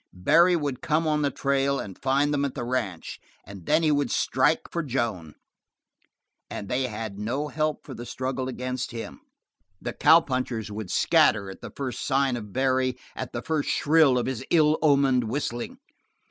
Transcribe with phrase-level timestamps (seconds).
[0.13, 3.91] Barry would come on the trail and find them at the ranch, and then he
[3.91, 5.35] would strike for Joan.
[6.49, 9.21] And they had no help for the struggle against him.
[9.79, 14.25] The cowpunchers would scatter at the first sign of Barry, at the first shrill of
[14.25, 15.77] his ill omened whistling.